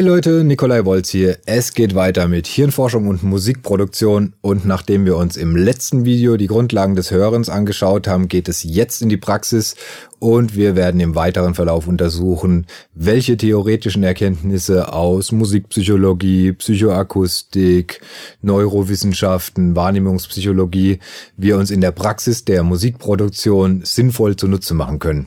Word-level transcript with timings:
Hi 0.00 0.06
Leute, 0.06 0.44
Nikolai 0.44 0.86
Wolz 0.86 1.10
hier. 1.10 1.36
Es 1.44 1.74
geht 1.74 1.94
weiter 1.94 2.26
mit 2.26 2.46
Hirnforschung 2.46 3.06
und 3.06 3.22
Musikproduktion 3.22 4.32
und 4.40 4.64
nachdem 4.64 5.04
wir 5.04 5.18
uns 5.18 5.36
im 5.36 5.54
letzten 5.54 6.06
Video 6.06 6.38
die 6.38 6.46
Grundlagen 6.46 6.94
des 6.94 7.10
Hörens 7.10 7.50
angeschaut 7.50 8.08
haben, 8.08 8.26
geht 8.26 8.48
es 8.48 8.64
jetzt 8.64 9.02
in 9.02 9.10
die 9.10 9.18
Praxis 9.18 9.76
und 10.18 10.56
wir 10.56 10.74
werden 10.74 11.00
im 11.00 11.16
weiteren 11.16 11.54
Verlauf 11.54 11.86
untersuchen, 11.86 12.66
welche 12.94 13.36
theoretischen 13.36 14.02
Erkenntnisse 14.02 14.90
aus 14.94 15.32
Musikpsychologie, 15.32 16.52
Psychoakustik, 16.52 18.00
Neurowissenschaften, 18.40 19.76
Wahrnehmungspsychologie 19.76 20.98
wir 21.36 21.58
uns 21.58 21.70
in 21.70 21.82
der 21.82 21.92
Praxis 21.92 22.46
der 22.46 22.62
Musikproduktion 22.62 23.82
sinnvoll 23.84 24.36
zunutze 24.36 24.72
machen 24.72 24.98
können. 24.98 25.26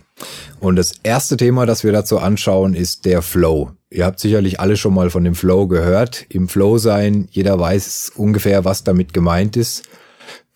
Und 0.59 0.77
das 0.77 0.93
erste 1.03 1.37
Thema, 1.37 1.67
das 1.67 1.83
wir 1.83 1.91
dazu 1.91 2.17
anschauen, 2.17 2.73
ist 2.73 3.05
der 3.05 3.21
Flow. 3.21 3.71
Ihr 3.93 4.05
habt 4.05 4.19
sicherlich 4.19 4.59
alle 4.59 4.75
schon 4.75 4.95
mal 4.95 5.11
von 5.11 5.23
dem 5.23 5.35
Flow 5.35 5.67
gehört. 5.67 6.25
Im 6.29 6.49
Flow 6.49 6.79
sein, 6.79 7.27
jeder 7.29 7.59
weiß 7.59 8.13
ungefähr, 8.15 8.65
was 8.65 8.83
damit 8.83 9.13
gemeint 9.13 9.55
ist. 9.55 9.83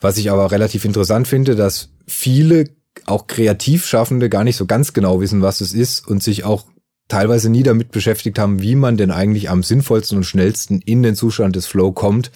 Was 0.02 0.18
ich 0.18 0.32
aber 0.32 0.52
relativ 0.52 0.86
interessant 0.86 1.28
finde, 1.28 1.56
dass 1.56 1.90
viele, 2.08 2.66
auch 3.06 3.28
Kreativschaffende, 3.28 4.30
gar 4.30 4.44
nicht 4.44 4.56
so 4.56 4.66
ganz 4.66 4.92
genau 4.92 5.22
wissen, 5.22 5.44
was 5.44 5.62
es 5.62 5.74
ist 5.74 6.08
und 6.08 6.24
sich 6.24 6.46
auch 6.46 6.66
teilweise 7.10 7.50
nie 7.50 7.62
damit 7.62 7.92
beschäftigt 7.92 8.40
haben, 8.40 8.60
wie 8.64 8.76
man 8.76 8.98
denn 8.98 9.12
eigentlich 9.12 9.52
am 9.52 9.62
sinnvollsten 9.62 10.18
und 10.18 10.24
schnellsten 10.24 10.82
in 10.82 11.04
den 11.04 11.16
Zustand 11.16 11.56
des 11.56 11.68
Flow 11.68 11.92
kommt, 11.92 12.32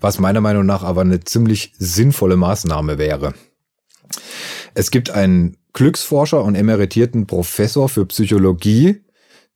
was 0.00 0.18
meiner 0.18 0.40
Meinung 0.40 0.66
nach 0.66 0.82
aber 0.82 1.02
eine 1.02 1.20
ziemlich 1.20 1.74
sinnvolle 1.78 2.36
Maßnahme 2.36 2.98
wäre. 2.98 3.34
Es 4.74 4.90
gibt 4.90 5.10
einen 5.10 5.56
Glücksforscher 5.74 6.42
und 6.42 6.56
emeritierten 6.56 7.28
Professor 7.28 7.88
für 7.88 8.04
Psychologie, 8.06 9.00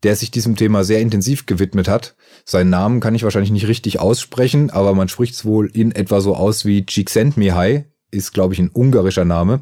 der 0.02 0.16
sich 0.16 0.30
diesem 0.30 0.56
Thema 0.56 0.84
sehr 0.84 1.00
intensiv 1.00 1.46
gewidmet 1.46 1.88
hat. 1.88 2.16
Seinen 2.44 2.70
Namen 2.70 3.00
kann 3.00 3.14
ich 3.14 3.22
wahrscheinlich 3.22 3.52
nicht 3.52 3.68
richtig 3.68 4.00
aussprechen, 4.00 4.70
aber 4.70 4.94
man 4.94 5.08
spricht 5.08 5.34
es 5.34 5.44
wohl 5.44 5.70
in 5.72 5.92
etwa 5.92 6.20
so 6.20 6.34
aus 6.34 6.64
wie 6.64 6.84
Csikszentmihalyi, 6.84 7.84
ist 8.10 8.32
glaube 8.32 8.54
ich 8.54 8.60
ein 8.60 8.70
ungarischer 8.72 9.24
Name. 9.24 9.60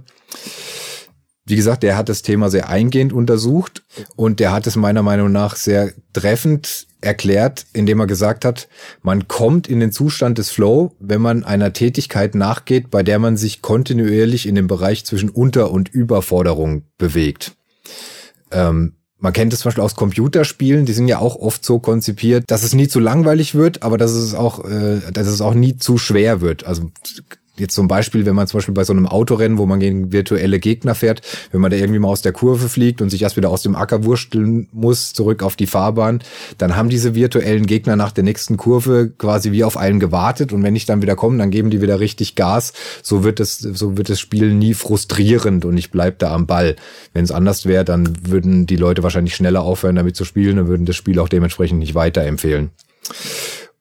Wie 1.47 1.57
gesagt, 1.57 1.83
der 1.83 1.97
hat 1.97 2.09
das 2.09 2.23
Thema 2.23 2.49
sehr 2.49 2.69
eingehend 2.69 3.13
untersucht 3.13 3.83
und 4.15 4.39
der 4.39 4.53
hat 4.53 4.67
es 4.69 4.77
meiner 4.77 5.03
Meinung 5.03 5.33
nach 5.33 5.57
sehr 5.57 5.93
treffend 6.13 6.87
erklärt, 7.01 7.67
indem 7.73 7.99
er 7.99 8.07
gesagt 8.07 8.45
hat, 8.45 8.69
man 9.03 9.27
kommt 9.27 9.67
in 9.67 9.81
den 9.81 9.91
Zustand 9.91 10.39
des 10.39 10.51
Flow, 10.51 10.95
wenn 11.01 11.21
man 11.21 11.43
einer 11.43 11.73
Tätigkeit 11.73 12.35
nachgeht, 12.35 12.91
bei 12.91 13.03
der 13.03 13.19
man 13.19 13.37
sich 13.37 13.63
kontinuierlich 13.63 14.47
in 14.47 14.55
dem 14.55 14.69
Bereich 14.69 15.05
zwischen 15.05 15.29
Unter- 15.29 15.73
und 15.73 15.89
Überforderung 15.89 16.85
bewegt. 16.99 17.57
Ähm, 18.53 18.95
man 19.21 19.33
kennt 19.33 19.53
es 19.53 19.61
zum 19.61 19.69
Beispiel 19.69 19.85
aus 19.85 19.95
Computerspielen, 19.95 20.87
die 20.87 20.93
sind 20.93 21.09
ja 21.09 21.19
auch 21.19 21.37
oft 21.37 21.65
so 21.65 21.79
konzipiert, 21.79 22.51
dass 22.51 22.63
es 22.63 22.75
nie 22.75 22.89
zu 22.89 23.01
langweilig 23.01 23.55
wird, 23.55 23.83
aber 23.83 23.99
dass 23.99 24.13
es 24.13 24.35
auch, 24.35 24.65
äh, 24.65 25.01
dass 25.13 25.27
es 25.27 25.41
auch 25.41 25.55
nie 25.55 25.77
zu 25.77 25.99
schwer 25.99 26.41
wird. 26.41 26.65
Also 26.65 26.91
Jetzt 27.61 27.75
zum 27.75 27.89
Beispiel, 27.89 28.27
wenn 28.27 28.35
man 28.35 28.47
zum 28.47 28.59
Beispiel 28.59 28.75
bei 28.75 28.85
so 28.85 28.93
einem 28.93 29.07
Autorennen, 29.07 29.59
wo 29.59 29.67
man 29.67 29.81
gegen 29.81 30.13
virtuelle 30.13 30.59
Gegner 30.59 30.95
fährt, 30.95 31.21
wenn 31.53 31.61
man 31.61 31.71
da 31.71 31.77
irgendwie 31.77 31.99
mal 31.99 32.09
aus 32.09 32.23
der 32.23 32.33
Kurve 32.33 32.69
fliegt 32.69 33.03
und 33.03 33.11
sich 33.11 33.23
erst 33.23 33.37
wieder 33.37 33.51
aus 33.51 33.63
dem 33.63 33.77
Acker 33.77 34.05
wursteln 34.05 34.69
muss, 34.73 35.13
zurück 35.13 35.43
auf 35.43 35.57
die 35.57 35.67
Fahrbahn, 35.67 36.21
dann 36.59 36.77
haben 36.77 36.89
diese 36.89 37.15
virtuellen 37.15 37.67
Gegner 37.67 37.97
nach 37.97 38.13
der 38.13 38.25
nächsten 38.25 38.57
Kurve 38.57 39.13
quasi 39.17 39.53
wie 39.53 39.63
auf 39.63 39.77
einen 39.77 40.01
gewartet 40.01 40.53
und 40.53 40.63
wenn 40.63 40.75
ich 40.75 40.87
dann 40.87 41.03
wieder 41.03 41.17
komme, 41.17 41.39
dann 41.39 41.51
geben 41.51 41.71
die 41.71 41.83
wieder 41.83 42.01
richtig 42.01 42.35
Gas. 42.35 42.73
So 43.03 43.25
wird 43.25 43.41
es, 43.41 43.59
so 43.59 43.97
wird 43.97 44.09
das 44.09 44.21
Spiel 44.21 44.55
nie 44.55 44.75
frustrierend 44.75 45.65
und 45.65 45.77
ich 45.77 45.91
bleib 45.91 46.19
da 46.19 46.35
am 46.35 46.47
Ball. 46.47 46.77
Wenn 47.13 47.25
es 47.25 47.31
anders 47.31 47.67
wäre, 47.67 47.85
dann 47.85 48.09
würden 48.23 48.67
die 48.67 48.77
Leute 48.77 49.03
wahrscheinlich 49.03 49.35
schneller 49.35 49.63
aufhören, 49.63 49.97
damit 49.97 50.17
zu 50.17 50.25
spielen 50.25 50.59
und 50.59 50.69
würden 50.69 50.87
das 50.87 50.97
Spiel 50.97 51.19
auch 51.19 51.29
dementsprechend 51.29 51.79
nicht 51.79 51.95
weiterempfehlen. 51.95 52.71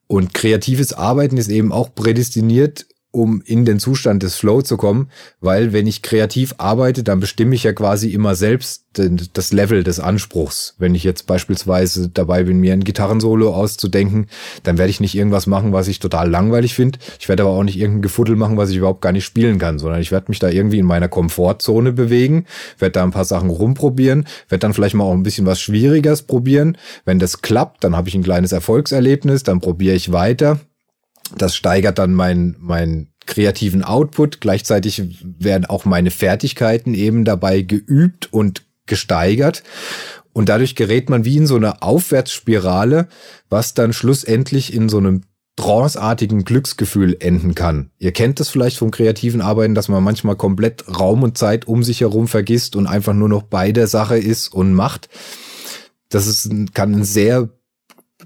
Und 0.07 0.34
kreatives 0.34 0.91
Arbeiten 0.91 1.38
ist 1.38 1.50
eben 1.50 1.72
auch 1.72 1.94
prädestiniert 1.94 2.88
um 3.12 3.42
in 3.44 3.66
den 3.66 3.80
Zustand 3.80 4.22
des 4.22 4.36
Flow 4.36 4.62
zu 4.62 4.78
kommen, 4.78 5.09
weil 5.42 5.74
wenn 5.74 5.88
ich 5.88 6.03
kreativ 6.03 6.53
arbeite, 6.58 7.03
dann 7.03 7.20
bestimme 7.20 7.56
ich 7.56 7.64
ja 7.64 7.74
quasi 7.74 8.09
immer 8.09 8.36
selbst 8.36 8.86
das 8.94 9.52
Level 9.52 9.84
des 9.84 10.00
Anspruchs. 10.00 10.75
Wenn 10.78 10.94
ich 10.94 11.03
jetzt 11.03 11.25
beispielsweise 11.25 12.09
dabei 12.09 12.44
bin, 12.44 12.59
mir 12.59 12.74
ein 12.74 12.84
Gitarrensolo 12.84 13.53
auszudenken, 13.53 14.28
dann 14.64 14.78
werde 14.78 14.92
ich 14.92 15.00
nicht 15.00 15.16
irgendwas 15.16 15.47
machen, 15.47 15.74
was 15.74 15.88
ich 15.88 16.00
total 16.00 16.30
langweilig 16.30 16.75
finde. 16.75 17.00
Ich 17.20 17.30
werde 17.30 17.44
aber 17.44 17.52
auch 17.52 17.64
nicht 17.64 17.80
irgendein 17.80 18.03
Gefuddel 18.03 18.36
machen, 18.36 18.58
was 18.58 18.70
ich 18.70 18.78
überhaupt 18.78 19.02
gar 19.02 19.12
nicht 19.12 19.26
spielen 19.26 19.58
kann, 19.58 19.80
sondern 19.80 20.02
ich 20.02 20.12
werde 20.12 20.26
mich 20.30 20.40
da 20.40 20.50
irgendwie 20.50 20.80
in 20.80 20.86
meiner 20.86 21.08
Komfortzone 21.08 21.91
bewegen, 21.91 22.46
werde 22.78 22.94
da 22.94 23.03
ein 23.03 23.12
paar 23.12 23.26
Sachen 23.26 23.50
rumprobieren, 23.50 24.26
werde 24.50 24.59
dann 24.59 24.74
vielleicht 24.74 24.96
mal 24.96 25.03
auch 25.03 25.14
ein 25.14 25.24
bisschen 25.24 25.46
was 25.46 25.59
Schwieriges 25.59 26.24
probieren. 26.24 26.78
Wenn 27.06 27.20
das 27.20 27.41
klappt, 27.41 27.84
dann 27.84 27.96
habe 27.96 28.09
ich 28.09 28.16
ein 28.16 28.24
kleines 28.24 28.52
Erfolgserlebnis, 28.52 29.44
dann 29.44 29.62
probiere 29.62 29.96
ich 29.96 30.12
weiter 30.12 30.59
das 31.38 31.56
steigert 31.56 32.00
dann 32.00 32.13
mein, 32.13 32.56
mein 32.59 33.07
kreativen 33.25 33.84
Output. 33.84 34.41
Gleichzeitig 34.41 35.03
werden 35.23 35.66
auch 35.66 35.85
meine 35.85 36.12
Fertigkeiten 36.12 36.94
eben 36.94 37.25
dabei 37.25 37.62
geübt 37.62 38.31
und 38.31 38.63
gesteigert. 38.85 39.63
Und 40.34 40.50
dadurch 40.50 40.75
gerät 40.75 41.09
man 41.09 41.25
wie 41.25 41.38
in 41.38 41.47
so 41.47 41.56
eine 41.56 41.81
Aufwärtsspirale, 41.81 43.07
was 43.50 43.73
dann 43.73 43.94
schlussendlich 43.94 44.73
in 44.73 44.90
so 44.90 44.97
einem 44.97 45.23
tranceartigen 45.56 46.45
Glücksgefühl 46.45 47.17
enden 47.19 47.53
kann. 47.53 47.91
Ihr 47.97 48.13
kennt 48.13 48.40
das 48.40 48.47
vielleicht 48.47 48.78
vom 48.78 48.91
kreativen 48.91 49.41
Arbeiten, 49.41 49.75
dass 49.75 49.90
man 49.90 50.03
manchmal 50.03 50.38
komplett 50.38 50.85
Raum 51.00 51.23
und 51.23 51.38
Zeit 51.38 51.67
um 51.67 51.84
sich 51.84 52.01
herum 52.01 52.28
vergisst 52.28 52.78
und 52.78 52.88
einfach 52.88 53.13
nur 53.13 53.28
noch 53.28 53.44
bei 53.44 53.73
der 53.73 53.88
Sache 53.88 54.17
ist 54.17 54.53
und 54.53 54.73
macht. 54.73 55.09
Das 56.07 56.28
ist, 56.28 56.50
kann 56.73 56.96
ein 56.96 57.03
sehr 57.03 57.50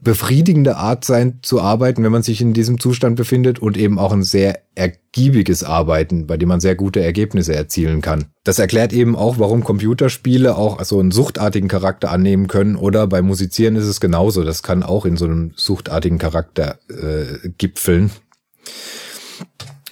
befriedigende 0.02 0.76
Art 0.78 1.06
sein 1.06 1.40
zu 1.44 1.62
arbeiten, 1.62 2.04
wenn 2.04 2.12
man 2.12 2.24
sich 2.24 2.42
in 2.42 2.54
diesem 2.54 2.80
Zustand 2.80 3.16
befindet 3.16 3.60
und 3.60 3.78
eben 3.78 4.00
auch 4.00 4.12
ein 4.12 4.24
sehr 4.24 4.60
ergiebiges 4.76 5.64
Arbeiten, 5.64 6.26
bei 6.26 6.36
dem 6.36 6.50
man 6.50 6.60
sehr 6.60 6.76
gute 6.76 7.02
Ergebnisse 7.02 7.56
erzielen 7.56 8.02
kann. 8.02 8.26
Das 8.44 8.60
erklärt 8.60 8.92
eben 8.92 9.16
auch, 9.16 9.38
warum 9.38 9.64
Computerspiele 9.64 10.58
auch 10.58 10.84
so 10.84 11.00
einen 11.00 11.12
suchtartigen 11.12 11.70
Charakter 11.70 12.12
annehmen 12.12 12.48
können 12.48 12.76
oder 12.76 13.06
bei 13.08 13.22
Musizieren 13.22 13.76
ist 13.76 13.86
es 13.86 14.02
genauso. 14.02 14.44
Das 14.44 14.64
kann 14.64 14.82
auch 14.82 15.06
in 15.06 15.16
so 15.16 15.26
einem 15.26 15.52
suchtartigen 15.56 16.18
Charakter 16.18 16.80
äh, 16.90 17.50
gipfeln. 17.58 18.12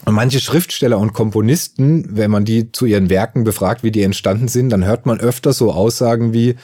Und 0.05 0.15
manche 0.15 0.39
Schriftsteller 0.39 0.97
und 0.97 1.13
Komponisten, 1.13 2.17
wenn 2.17 2.31
man 2.31 2.43
die 2.43 2.71
zu 2.71 2.87
ihren 2.87 3.11
Werken 3.11 3.43
befragt, 3.43 3.83
wie 3.83 3.91
die 3.91 4.01
entstanden 4.01 4.47
sind, 4.47 4.71
dann 4.71 4.83
hört 4.83 5.05
man 5.05 5.19
öfter 5.19 5.53
so 5.53 5.71
Aussagen 5.71 6.33
wie, 6.33 6.55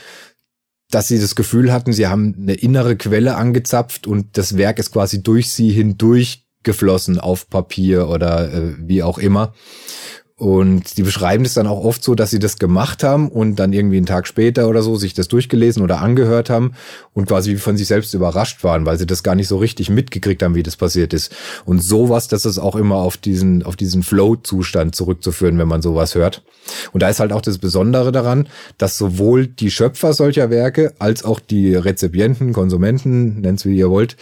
dass 0.92 1.08
sie 1.08 1.20
das 1.20 1.36
Gefühl 1.36 1.72
hatten, 1.72 1.94
sie 1.94 2.08
haben 2.08 2.36
eine 2.40 2.53
innere 2.53 2.96
Quelle 2.96 3.36
angezapft 3.36 4.08
und 4.08 4.38
das 4.38 4.58
Werk 4.58 4.80
ist 4.80 4.92
quasi 4.92 5.22
durch 5.22 5.52
sie 5.52 5.70
hindurch 5.70 6.46
geflossen 6.64 7.20
auf 7.20 7.50
Papier 7.50 8.09
oder 8.09 8.53
äh, 8.53 8.75
wie 8.80 9.03
auch 9.03 9.18
immer. 9.18 9.53
Und 10.40 10.98
die 10.98 11.02
beschreiben 11.02 11.46
es 11.46 11.56
dann 11.56 11.66
auch 11.66 11.84
oft 11.84 12.03
so, 12.03 12.14
dass 12.14 12.30
sie 12.30 12.38
das 12.38 12.59
gemacht 12.59 13.03
haben 13.03 13.30
und 13.30 13.56
dann 13.56 13.74
irgendwie 13.74 13.98
einen 13.98 14.06
Tag 14.06 14.28
später 14.28 14.70
oder 14.70 14.84
so 14.84 14.96
sich 14.96 15.16
das 15.16 15.28
durchgelesen 15.28 15.81
oder 15.81 16.00
angehört 16.00 16.52
haben 16.52 16.74
und 17.14 17.28
quasi 17.28 17.56
von 17.56 17.75
sich 17.75 17.88
selbst 17.88 18.14
überrascht 18.14 18.64
waren, 18.64 18.86
weil 18.86 19.00
sie 19.00 19.08
das 19.08 19.24
gar 19.24 19.34
nicht 19.34 19.47
so 19.47 19.58
richtig 19.58 19.90
mitgekriegt 19.90 20.44
haben, 20.44 20.53
wie 20.53 20.62
das 20.62 20.76
passiert 20.76 21.12
ist. 21.16 21.36
Und 21.66 21.81
sowas, 21.81 22.28
das 22.28 22.46
ist 22.46 22.59
auch 22.59 22.76
immer 22.76 22.97
auf 22.97 23.18
diesen, 23.18 23.64
auf 23.64 23.76
diesen 23.76 24.03
Flow-Zustand 24.03 24.94
zurückzuführen, 24.94 25.58
wenn 25.58 25.68
man 25.68 25.81
sowas 25.81 26.14
hört. 26.14 26.44
Und 26.94 27.02
da 27.02 27.09
ist 27.09 27.20
halt 27.20 27.34
auch 27.34 27.42
das 27.42 27.58
Besondere 27.58 28.12
daran, 28.12 28.47
dass 28.78 28.96
sowohl 28.96 29.47
die 29.47 29.72
Schöpfer 29.72 30.14
solcher 30.14 30.52
Werke 30.52 30.94
als 31.00 31.26
auch 31.26 31.40
die 31.40 31.74
Rezipienten, 31.74 32.53
Konsumenten, 32.53 33.42
nennt's 33.42 33.66
wie 33.66 33.76
ihr 33.76 33.90
wollt, 33.90 34.18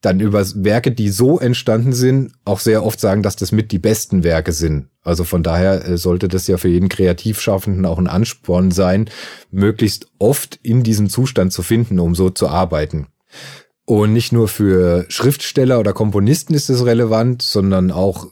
dann 0.00 0.20
über 0.20 0.44
Werke, 0.54 0.92
die 0.92 1.10
so 1.10 1.38
entstanden 1.38 1.92
sind, 1.92 2.32
auch 2.44 2.60
sehr 2.60 2.84
oft 2.84 3.00
sagen, 3.00 3.22
dass 3.22 3.36
das 3.36 3.52
mit 3.52 3.70
die 3.70 3.78
besten 3.78 4.24
Werke 4.24 4.52
sind. 4.52 4.88
Also 5.02 5.24
von 5.24 5.42
daher 5.42 5.86
äh, 5.86 5.96
sollte 5.98 6.28
das 6.28 6.46
ja 6.46 6.56
für 6.56 6.68
jeden 6.68 6.88
Kreativschaffenden 6.88 7.84
auch 7.86 7.98
ein 7.98 8.06
Ansporn 8.06 8.70
sein, 8.70 9.10
möglichst 9.50 10.06
oft 10.18 10.58
in 10.62 10.82
diesem 10.82 11.10
Zustand 11.10 11.52
zu 11.52 11.62
finden, 11.62 11.98
um 11.98 12.14
so 12.14 12.30
zu 12.30 12.48
arbeiten. 12.48 13.08
Und 13.84 14.12
nicht 14.12 14.32
nur 14.32 14.48
für 14.48 15.04
Schriftsteller 15.08 15.80
oder 15.80 15.92
Komponisten 15.92 16.54
ist 16.54 16.70
es 16.70 16.84
relevant, 16.84 17.42
sondern 17.42 17.90
auch 17.90 18.26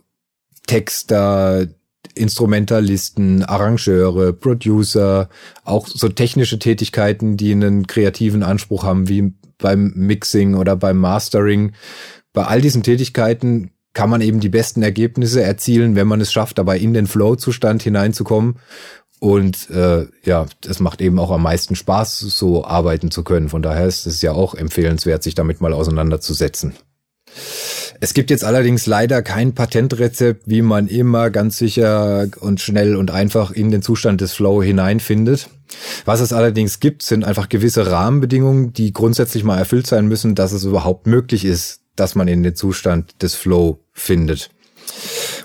Texter, 0.66 1.66
Instrumentalisten, 2.14 3.44
Arrangeure, 3.44 4.32
Producer, 4.32 5.28
auch 5.64 5.86
so 5.86 6.08
technische 6.08 6.58
Tätigkeiten, 6.58 7.36
die 7.36 7.52
einen 7.52 7.86
kreativen 7.86 8.42
Anspruch 8.42 8.84
haben, 8.84 9.08
wie 9.08 9.34
beim 9.58 9.92
Mixing 9.94 10.54
oder 10.54 10.76
beim 10.76 10.98
Mastering. 10.98 11.72
Bei 12.32 12.44
all 12.44 12.60
diesen 12.60 12.82
Tätigkeiten 12.82 13.70
kann 13.92 14.10
man 14.10 14.20
eben 14.20 14.40
die 14.40 14.48
besten 14.48 14.82
Ergebnisse 14.82 15.42
erzielen, 15.42 15.96
wenn 15.96 16.06
man 16.06 16.20
es 16.20 16.32
schafft, 16.32 16.58
dabei 16.58 16.78
in 16.78 16.94
den 16.94 17.06
Flow-Zustand 17.06 17.82
hineinzukommen. 17.82 18.56
Und 19.20 19.68
äh, 19.70 20.06
ja, 20.22 20.46
es 20.66 20.78
macht 20.78 21.00
eben 21.00 21.18
auch 21.18 21.32
am 21.32 21.42
meisten 21.42 21.74
Spaß, 21.74 22.20
so 22.20 22.64
arbeiten 22.64 23.10
zu 23.10 23.24
können. 23.24 23.48
Von 23.48 23.62
daher 23.62 23.86
ist 23.86 24.06
es 24.06 24.22
ja 24.22 24.32
auch 24.32 24.54
empfehlenswert, 24.54 25.22
sich 25.22 25.34
damit 25.34 25.60
mal 25.60 25.72
auseinanderzusetzen. 25.72 26.74
Es 28.00 28.14
gibt 28.14 28.30
jetzt 28.30 28.44
allerdings 28.44 28.86
leider 28.86 29.22
kein 29.22 29.54
Patentrezept, 29.54 30.44
wie 30.46 30.62
man 30.62 30.86
immer 30.86 31.30
ganz 31.30 31.58
sicher 31.58 32.28
und 32.40 32.60
schnell 32.60 32.94
und 32.94 33.10
einfach 33.10 33.50
in 33.50 33.70
den 33.70 33.82
Zustand 33.82 34.20
des 34.20 34.32
Flow 34.32 34.62
hineinfindet. 34.62 35.48
Was 36.04 36.20
es 36.20 36.32
allerdings 36.32 36.78
gibt, 36.78 37.02
sind 37.02 37.24
einfach 37.24 37.48
gewisse 37.48 37.90
Rahmenbedingungen, 37.90 38.72
die 38.72 38.92
grundsätzlich 38.92 39.42
mal 39.42 39.58
erfüllt 39.58 39.86
sein 39.86 40.06
müssen, 40.06 40.34
dass 40.34 40.52
es 40.52 40.64
überhaupt 40.64 41.06
möglich 41.06 41.44
ist, 41.44 41.80
dass 41.96 42.14
man 42.14 42.28
in 42.28 42.42
den 42.42 42.54
Zustand 42.54 43.20
des 43.20 43.34
Flow 43.34 43.80
findet. 43.92 44.50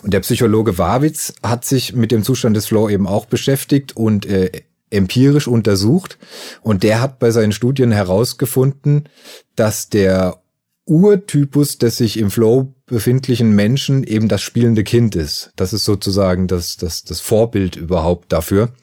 Und 0.04 0.14
der 0.14 0.20
Psychologe 0.20 0.78
Wawitz 0.78 1.34
hat 1.42 1.66
sich 1.66 1.96
mit 1.96 2.12
dem 2.12 2.24
Zustand 2.24 2.56
des 2.56 2.68
Flow 2.68 2.88
eben 2.88 3.08
auch 3.08 3.26
beschäftigt 3.26 3.98
und 3.98 4.26
äh, 4.26 4.52
empirisch 4.92 5.48
untersucht. 5.48 6.20
Und 6.62 6.84
der 6.84 7.02
hat 7.02 7.20
bei 7.20 7.32
seinen 7.32 7.52
Studien 7.52 7.92
herausgefunden, 7.92 9.10
dass 9.56 9.90
der 9.90 10.43
Urtypus 10.86 11.78
des 11.78 11.98
sich 11.98 12.18
im 12.18 12.30
Flow 12.30 12.74
befindlichen 12.86 13.56
Menschen 13.56 14.04
eben 14.04 14.28
das 14.28 14.42
spielende 14.42 14.84
Kind 14.84 15.16
ist. 15.16 15.52
Das 15.56 15.74
ist 15.74 15.86
sozusagen 15.86 16.48
das, 16.48 16.78
das, 16.78 17.04
das 17.04 17.22
Vorbild 17.22 17.76
überhaupt 17.76 18.32
dafür. 18.34 18.74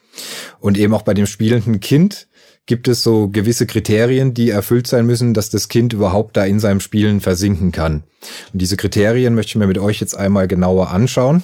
Und 0.59 0.79
eben 0.79 0.95
auch 0.95 1.03
bei 1.03 1.15
dem 1.15 1.27
spielenden 1.27 1.81
Kind 1.81 2.29
gibt 2.67 2.89
es 2.89 3.03
so 3.03 3.29
gewisse 3.29 3.67
Kriterien, 3.67 4.33
die 4.33 4.51
erfüllt 4.51 4.87
sein 4.87 5.07
müssen, 5.07 5.35
dass 5.35 5.51
das 5.51 5.69
Kind 5.69 5.93
überhaupt 5.93 6.37
da 6.37 6.45
in 6.45 6.61
seinem 6.61 6.81
Spielen 6.81 7.21
versinken 7.21 7.73
kann. 7.73 8.05
Und 8.53 8.63
diese 8.63 8.77
Kriterien 8.77 9.35
möchte 9.35 9.51
ich 9.51 9.57
mir 9.57 9.67
mit 9.67 9.79
euch 9.79 10.01
jetzt 10.01 10.15
einmal 10.17 10.49
genauer 10.49 10.91
anschauen. 10.91 11.43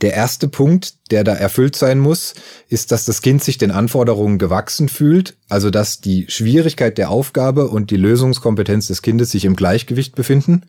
Der 0.00 0.14
erste 0.14 0.48
Punkt, 0.48 1.10
der 1.10 1.22
da 1.22 1.34
erfüllt 1.34 1.76
sein 1.76 1.98
muss, 1.98 2.34
ist, 2.68 2.92
dass 2.92 3.04
das 3.04 3.22
Kind 3.22 3.44
sich 3.44 3.58
den 3.58 3.70
Anforderungen 3.70 4.38
gewachsen 4.38 4.88
fühlt, 4.88 5.36
also 5.48 5.70
dass 5.70 6.00
die 6.00 6.26
Schwierigkeit 6.28 6.98
der 6.98 7.10
Aufgabe 7.10 7.68
und 7.68 7.90
die 7.90 7.96
Lösungskompetenz 7.96 8.86
des 8.86 9.02
Kindes 9.02 9.30
sich 9.30 9.44
im 9.44 9.56
Gleichgewicht 9.56 10.14
befinden. 10.16 10.62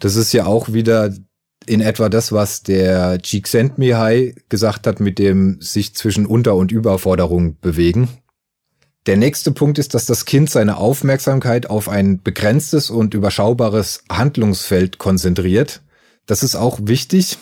Das 0.00 0.16
ist 0.16 0.32
ja 0.32 0.46
auch 0.46 0.72
wieder 0.72 1.14
in 1.66 1.80
etwa 1.80 2.08
das, 2.08 2.32
was 2.32 2.62
der 2.62 3.20
Csikszentmihalyi 3.22 4.34
gesagt 4.48 4.86
hat, 4.86 5.00
mit 5.00 5.18
dem 5.18 5.60
sich 5.60 5.94
zwischen 5.94 6.26
Unter- 6.26 6.56
und 6.56 6.72
Überforderung 6.72 7.58
bewegen. 7.60 8.08
Der 9.06 9.16
nächste 9.16 9.52
Punkt 9.52 9.78
ist, 9.78 9.94
dass 9.94 10.06
das 10.06 10.24
Kind 10.24 10.50
seine 10.50 10.78
Aufmerksamkeit 10.78 11.70
auf 11.70 11.88
ein 11.88 12.22
begrenztes 12.22 12.90
und 12.90 13.14
überschaubares 13.14 14.02
Handlungsfeld 14.10 14.98
konzentriert. 14.98 15.82
Das 16.26 16.42
ist 16.42 16.56
auch 16.56 16.80
wichtig, 16.82 17.38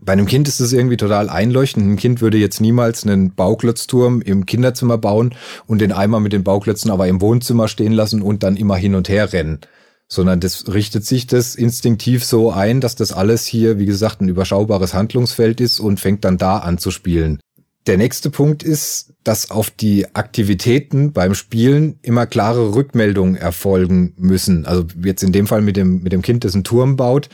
bei 0.00 0.12
einem 0.12 0.26
Kind 0.26 0.48
ist 0.48 0.60
es 0.60 0.72
irgendwie 0.72 0.96
total 0.96 1.28
einleuchtend. 1.28 1.86
Ein 1.86 1.96
Kind 1.96 2.20
würde 2.20 2.38
jetzt 2.38 2.60
niemals 2.60 3.04
einen 3.04 3.34
Bauklotzturm 3.34 4.20
im 4.20 4.46
Kinderzimmer 4.46 4.98
bauen 4.98 5.34
und 5.66 5.80
den 5.80 5.92
Eimer 5.92 6.20
mit 6.20 6.32
den 6.32 6.44
Bauklötzen 6.44 6.90
aber 6.90 7.08
im 7.08 7.20
Wohnzimmer 7.20 7.68
stehen 7.68 7.92
lassen 7.92 8.22
und 8.22 8.42
dann 8.42 8.56
immer 8.56 8.76
hin 8.76 8.94
und 8.94 9.08
her 9.08 9.32
rennen. 9.32 9.60
Sondern 10.08 10.40
das 10.40 10.72
richtet 10.72 11.04
sich 11.04 11.26
das 11.26 11.54
instinktiv 11.54 12.24
so 12.24 12.50
ein, 12.50 12.80
dass 12.80 12.96
das 12.96 13.12
alles 13.12 13.44
hier, 13.44 13.78
wie 13.78 13.86
gesagt, 13.86 14.20
ein 14.20 14.28
überschaubares 14.28 14.94
Handlungsfeld 14.94 15.60
ist 15.60 15.80
und 15.80 16.00
fängt 16.00 16.24
dann 16.24 16.38
da 16.38 16.58
an 16.58 16.78
zu 16.78 16.90
spielen. 16.90 17.40
Der 17.86 17.98
nächste 17.98 18.30
Punkt 18.30 18.62
ist, 18.62 19.14
dass 19.24 19.50
auf 19.50 19.70
die 19.70 20.14
Aktivitäten 20.14 21.12
beim 21.12 21.34
Spielen 21.34 21.98
immer 22.02 22.26
klare 22.26 22.74
Rückmeldungen 22.74 23.36
erfolgen 23.36 24.14
müssen. 24.16 24.66
Also 24.66 24.84
jetzt 25.02 25.22
in 25.22 25.32
dem 25.32 25.46
Fall 25.46 25.62
mit 25.62 25.76
dem, 25.76 26.02
mit 26.02 26.12
dem 26.12 26.22
Kind, 26.22 26.44
das 26.44 26.54
einen 26.54 26.64
Turm 26.64 26.96
baut 26.96 27.28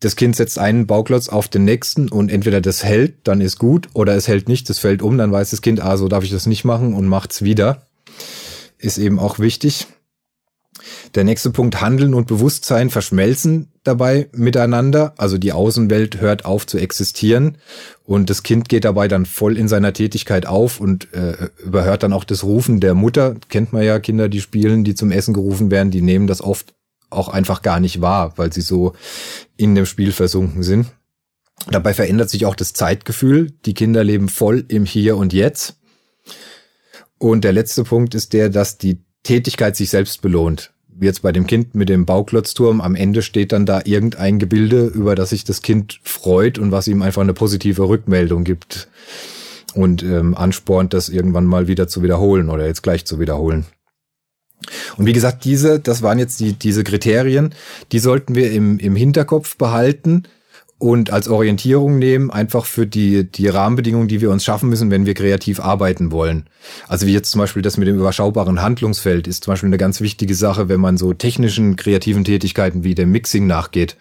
das 0.00 0.16
Kind 0.16 0.34
setzt 0.34 0.58
einen 0.58 0.86
Bauklotz 0.86 1.28
auf 1.28 1.48
den 1.48 1.64
nächsten 1.64 2.08
und 2.08 2.30
entweder 2.30 2.60
das 2.60 2.82
hält, 2.82 3.16
dann 3.24 3.40
ist 3.40 3.58
gut, 3.58 3.88
oder 3.92 4.16
es 4.16 4.28
hält 4.28 4.48
nicht, 4.48 4.68
das 4.70 4.78
fällt 4.78 5.02
um, 5.02 5.18
dann 5.18 5.30
weiß 5.30 5.50
das 5.50 5.62
Kind, 5.62 5.82
ah, 5.82 5.96
so 5.96 6.08
darf 6.08 6.24
ich 6.24 6.30
das 6.30 6.46
nicht 6.46 6.64
machen 6.64 6.94
und 6.94 7.06
macht's 7.06 7.42
wieder. 7.42 7.86
Ist 8.78 8.96
eben 8.96 9.18
auch 9.18 9.38
wichtig. 9.38 9.86
Der 11.14 11.24
nächste 11.24 11.50
Punkt, 11.50 11.82
Handeln 11.82 12.14
und 12.14 12.26
Bewusstsein 12.26 12.88
verschmelzen 12.88 13.72
dabei 13.82 14.28
miteinander. 14.32 15.12
Also 15.18 15.36
die 15.36 15.52
Außenwelt 15.52 16.20
hört 16.20 16.46
auf 16.46 16.66
zu 16.66 16.78
existieren 16.78 17.58
und 18.04 18.30
das 18.30 18.42
Kind 18.42 18.70
geht 18.70 18.86
dabei 18.86 19.06
dann 19.06 19.26
voll 19.26 19.58
in 19.58 19.68
seiner 19.68 19.92
Tätigkeit 19.92 20.46
auf 20.46 20.80
und 20.80 21.12
äh, 21.12 21.48
überhört 21.62 22.02
dann 22.02 22.14
auch 22.14 22.24
das 22.24 22.44
Rufen 22.44 22.80
der 22.80 22.94
Mutter. 22.94 23.36
Kennt 23.50 23.74
man 23.74 23.82
ja 23.82 23.98
Kinder, 23.98 24.30
die 24.30 24.40
spielen, 24.40 24.84
die 24.84 24.94
zum 24.94 25.10
Essen 25.10 25.34
gerufen 25.34 25.70
werden, 25.70 25.90
die 25.90 26.02
nehmen 26.02 26.26
das 26.26 26.40
oft 26.40 26.72
auch 27.10 27.28
einfach 27.28 27.62
gar 27.62 27.80
nicht 27.80 28.00
wahr, 28.00 28.34
weil 28.36 28.52
sie 28.52 28.60
so 28.60 28.94
in 29.56 29.74
dem 29.74 29.86
Spiel 29.86 30.12
versunken 30.12 30.62
sind. 30.62 30.86
Dabei 31.70 31.92
verändert 31.92 32.30
sich 32.30 32.46
auch 32.46 32.54
das 32.54 32.72
Zeitgefühl. 32.72 33.52
Die 33.66 33.74
Kinder 33.74 34.02
leben 34.02 34.28
voll 34.28 34.64
im 34.68 34.86
Hier 34.86 35.16
und 35.16 35.32
Jetzt. 35.32 35.76
Und 37.18 37.44
der 37.44 37.52
letzte 37.52 37.84
Punkt 37.84 38.14
ist 38.14 38.32
der, 38.32 38.48
dass 38.48 38.78
die 38.78 39.02
Tätigkeit 39.22 39.76
sich 39.76 39.90
selbst 39.90 40.22
belohnt. 40.22 40.72
Jetzt 41.00 41.22
bei 41.22 41.32
dem 41.32 41.46
Kind 41.46 41.74
mit 41.74 41.88
dem 41.88 42.06
Bauklotzturm, 42.06 42.80
am 42.80 42.94
Ende 42.94 43.22
steht 43.22 43.52
dann 43.52 43.66
da 43.66 43.82
irgendein 43.84 44.38
Gebilde, 44.38 44.86
über 44.86 45.14
das 45.14 45.30
sich 45.30 45.44
das 45.44 45.62
Kind 45.62 46.00
freut 46.02 46.58
und 46.58 46.72
was 46.72 46.88
ihm 46.88 47.02
einfach 47.02 47.22
eine 47.22 47.34
positive 47.34 47.88
Rückmeldung 47.88 48.44
gibt 48.44 48.88
und 49.74 50.02
ähm, 50.02 50.34
anspornt, 50.34 50.92
das 50.94 51.08
irgendwann 51.08 51.46
mal 51.46 51.68
wieder 51.68 51.88
zu 51.88 52.02
wiederholen 52.02 52.50
oder 52.50 52.66
jetzt 52.66 52.82
gleich 52.82 53.04
zu 53.04 53.18
wiederholen. 53.18 53.66
Und 54.96 55.06
wie 55.06 55.12
gesagt, 55.12 55.44
diese, 55.44 55.80
das 55.80 56.02
waren 56.02 56.18
jetzt 56.18 56.40
die, 56.40 56.52
diese 56.52 56.84
Kriterien, 56.84 57.54
die 57.92 57.98
sollten 57.98 58.34
wir 58.34 58.52
im, 58.52 58.78
im 58.78 58.96
Hinterkopf 58.96 59.56
behalten 59.56 60.24
und 60.80 61.10
als 61.10 61.28
Orientierung 61.28 61.98
nehmen, 61.98 62.30
einfach 62.30 62.64
für 62.64 62.86
die, 62.86 63.30
die 63.30 63.48
Rahmenbedingungen, 63.48 64.08
die 64.08 64.22
wir 64.22 64.30
uns 64.30 64.44
schaffen 64.44 64.70
müssen, 64.70 64.90
wenn 64.90 65.04
wir 65.04 65.12
kreativ 65.12 65.60
arbeiten 65.60 66.10
wollen. 66.10 66.46
Also 66.88 67.06
wie 67.06 67.12
jetzt 67.12 67.32
zum 67.32 67.38
Beispiel 67.38 67.60
das 67.60 67.76
mit 67.76 67.86
dem 67.86 67.98
überschaubaren 67.98 68.62
Handlungsfeld 68.62 69.28
ist 69.28 69.44
zum 69.44 69.52
Beispiel 69.52 69.68
eine 69.68 69.76
ganz 69.76 70.00
wichtige 70.00 70.34
Sache, 70.34 70.70
wenn 70.70 70.80
man 70.80 70.96
so 70.96 71.12
technischen, 71.12 71.76
kreativen 71.76 72.24
Tätigkeiten 72.24 72.82
wie 72.82 72.94
dem 72.94 73.12
Mixing 73.12 73.46
nachgeht 73.46 73.96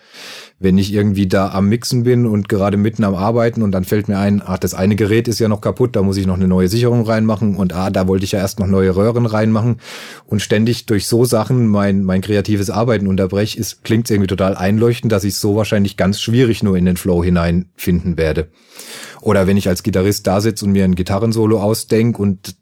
wenn 0.60 0.78
ich 0.78 0.94
irgendwie 0.94 1.28
da 1.28 1.50
am 1.50 1.70
Mixen 1.70 2.04
bin 2.04 2.26
und 2.26 2.50
gerade 2.50 2.76
mitten 2.76 3.06
am 3.06 3.16
Arbeiten 3.16 3.62
und 3.62 3.72
dann 3.72 3.86
fällt 3.86 4.10
mir 4.10 4.20
ein, 4.20 4.42
ach, 4.46 4.58
das 4.58 4.74
eine 4.74 4.98
Gerät 4.98 5.30
ist 5.30 5.40
ja 5.40 5.48
noch 5.48 5.62
kaputt, 5.62 5.96
da 5.96 6.04
muss 6.04 6.18
ich 6.18 6.28
noch 6.28 6.36
eine 6.36 6.50
neue 6.50 6.68
Sicherung 6.68 7.06
reinmachen 7.06 7.56
und 7.56 7.74
ah, 7.74 7.90
da 7.90 8.08
wollte 8.08 8.26
ich 8.26 8.34
ja 8.34 8.40
erst 8.40 8.60
noch 8.60 8.68
neue 8.68 8.96
Röhren 8.96 9.26
reinmachen 9.26 9.78
und 10.26 10.42
ständig 10.42 10.86
durch 10.86 11.08
so 11.08 11.24
Sachen 11.24 11.68
mein, 11.68 12.04
mein 12.04 12.22
kreatives 12.22 12.70
Arbeiten 12.70 13.08
unterbreche, 13.08 13.58
ist, 13.58 13.84
klingt 13.84 14.10
irgendwie 14.12 14.28
total 14.28 14.56
einleuchtend, 14.56 15.12
dass 15.12 15.24
ich 15.24 15.36
so 15.36 15.56
wahrscheinlich 15.56 15.96
ganz 15.96 16.20
schwierig 16.20 16.62
nur 16.62 16.76
in 16.78 16.86
den 16.86 16.98
Flow 16.98 17.24
hineinfinden 17.24 18.18
werde. 18.18 18.50
Oder 19.22 19.48
wenn 19.48 19.58
ich 19.58 19.68
als 19.68 19.84
Gitarrist 19.84 20.28
da 20.28 20.42
sitze 20.42 20.66
und 20.66 20.72
mir 20.72 20.84
ein 20.84 20.96
Gitarrensolo 20.96 21.62
ausdenk 21.62 22.20
und 22.20 22.56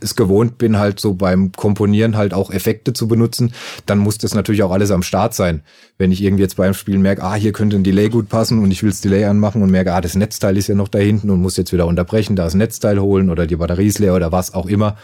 es 0.00 0.16
gewohnt 0.16 0.58
bin, 0.58 0.78
halt 0.78 1.00
so 1.00 1.14
beim 1.14 1.52
Komponieren 1.52 2.16
halt 2.16 2.34
auch 2.34 2.50
Effekte 2.50 2.92
zu 2.92 3.08
benutzen, 3.08 3.52
dann 3.86 3.98
muss 3.98 4.18
das 4.18 4.34
natürlich 4.34 4.62
auch 4.62 4.70
alles 4.70 4.90
am 4.90 5.02
Start 5.02 5.34
sein. 5.34 5.62
Wenn 5.98 6.12
ich 6.12 6.22
irgendwie 6.22 6.42
jetzt 6.42 6.56
beim 6.56 6.74
Spielen 6.74 7.02
merke, 7.02 7.22
ah, 7.22 7.34
hier 7.34 7.52
könnte 7.52 7.76
ein 7.76 7.84
Delay 7.84 8.08
gut 8.08 8.28
passen 8.28 8.62
und 8.62 8.70
ich 8.70 8.82
will 8.82 8.90
das 8.90 9.00
Delay 9.00 9.24
anmachen 9.24 9.62
und 9.62 9.70
merke, 9.70 9.92
ah, 9.92 10.00
das 10.00 10.14
Netzteil 10.14 10.56
ist 10.56 10.68
ja 10.68 10.74
noch 10.74 10.88
da 10.88 10.98
hinten 10.98 11.30
und 11.30 11.40
muss 11.40 11.56
jetzt 11.56 11.72
wieder 11.72 11.86
unterbrechen, 11.86 12.36
da 12.36 12.44
das 12.44 12.54
Netzteil 12.54 13.00
holen 13.00 13.30
oder 13.30 13.46
die 13.46 13.56
Batterie 13.56 13.86
ist 13.86 13.98
leer 13.98 14.14
oder 14.14 14.32
was 14.32 14.54
auch 14.54 14.66
immer. 14.66 14.96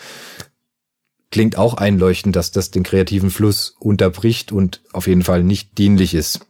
Klingt 1.30 1.58
auch 1.58 1.74
einleuchtend, 1.74 2.36
dass 2.36 2.50
das 2.50 2.70
den 2.70 2.82
kreativen 2.82 3.30
Fluss 3.30 3.74
unterbricht 3.78 4.52
und 4.52 4.82
auf 4.92 5.06
jeden 5.06 5.22
Fall 5.22 5.42
nicht 5.42 5.76
dienlich 5.76 6.14
ist. 6.14 6.46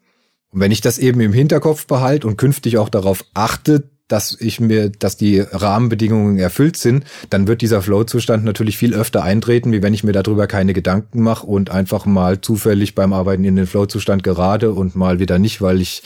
Und 0.50 0.61
wenn 0.61 0.73
ich 0.73 0.81
das 0.81 0.99
eben 0.99 1.21
im 1.21 1.33
Hinterkopf 1.33 1.87
behalte 1.87 2.26
und 2.26 2.37
künftig 2.37 2.79
auch 2.79 2.88
darauf 2.88 3.25
achte, 3.35 3.91
dass 4.09 4.37
ich 4.41 4.61
mir, 4.61 4.91
dass 4.91 5.17
die 5.17 5.41
Rahmenbedingungen 5.41 6.39
erfüllt 6.39 6.77
sind, 6.77 7.05
dann 7.31 7.47
wird 7.47 7.63
dieser 7.63 7.83
Flow-Zustand 7.83 8.45
natürlich 8.45 8.77
viel 8.77 8.95
öfter 8.95 9.23
eintreten, 9.23 9.73
wie 9.73 9.83
wenn 9.83 9.95
ich 9.95 10.05
mir 10.05 10.13
darüber 10.13 10.47
keine 10.47 10.73
Gedanken 10.73 11.23
mache 11.23 11.47
und 11.47 11.71
einfach 11.71 12.07
mal 12.07 12.41
zufällig 12.41 12.95
beim 12.95 13.13
Arbeiten 13.13 13.45
in 13.45 13.57
den 13.57 13.67
Flow-Zustand 13.67 14.23
gerade 14.23 14.73
und 14.73 14.95
mal 14.95 15.19
wieder 15.19 15.39
nicht, 15.39 15.61
weil 15.61 15.81
ich 15.81 16.03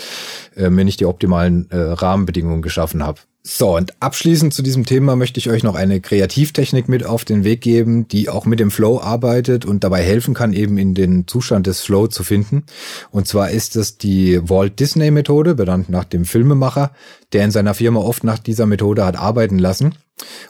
äh, 0.57 0.71
mir 0.71 0.85
nicht 0.85 1.00
die 1.00 1.07
optimalen 1.07 1.71
äh, 1.71 1.76
Rahmenbedingungen 1.76 2.62
geschaffen 2.62 3.04
habe. 3.04 3.21
So, 3.42 3.75
und 3.75 3.94
abschließend 4.02 4.52
zu 4.52 4.61
diesem 4.61 4.85
Thema 4.85 5.16
möchte 5.16 5.40
ich 5.40 5.49
euch 5.49 5.62
noch 5.62 5.75
eine 5.75 6.02
Kreativtechnik 6.02 6.90
mit 6.90 7.06
auf 7.06 7.25
den 7.25 7.42
Weg 7.42 7.62
geben, 7.62 8.06
die 8.06 8.28
auch 8.28 8.44
mit 8.44 8.61
dem 8.61 8.70
Flow 8.70 9.00
arbeitet 9.00 9.64
und 9.64 9.82
dabei 9.82 10.02
helfen 10.02 10.35
kann, 10.35 10.52
eben 10.52 10.76
in 10.76 10.94
den 10.94 11.26
Zustand 11.26 11.66
des 11.66 11.80
Flow 11.80 12.06
zu 12.06 12.23
finden. 12.23 12.64
Und 13.11 13.26
zwar 13.26 13.50
ist 13.50 13.76
es 13.76 13.97
die 13.97 14.38
Walt 14.50 14.78
Disney 14.78 15.11
Methode, 15.11 15.54
benannt 15.54 15.88
nach 15.88 16.04
dem 16.04 16.26
Filmemacher, 16.26 16.90
der 17.32 17.44
in 17.44 17.50
seiner 17.50 17.73
Firma 17.73 18.00
oft 18.00 18.25
nach 18.25 18.38
dieser 18.38 18.66
Methode 18.66 19.06
hat 19.06 19.16
arbeiten 19.16 19.59
lassen. 19.59 19.94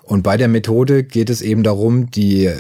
Und 0.02 0.24
bei 0.24 0.36
der 0.36 0.48
Methode 0.48 1.04
geht 1.04 1.30
es 1.30 1.42
eben 1.42 1.62
darum, 1.62 2.10
die 2.10 2.50